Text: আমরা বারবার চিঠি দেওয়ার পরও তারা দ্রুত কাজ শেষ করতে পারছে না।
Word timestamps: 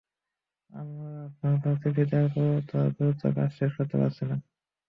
আমরা 0.69 1.11
বারবার 1.37 1.75
চিঠি 1.81 2.03
দেওয়ার 2.11 2.29
পরও 2.33 2.59
তারা 2.69 2.87
দ্রুত 2.95 3.21
কাজ 3.35 3.49
শেষ 3.57 3.71
করতে 3.77 3.95
পারছে 4.01 4.23
না। 4.25 4.35